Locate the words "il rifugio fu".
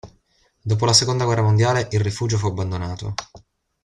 1.91-2.47